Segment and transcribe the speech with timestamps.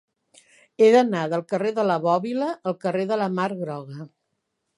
[0.81, 4.09] He d'anar del carrer de la Bòbila al carrer de la Mar Groga.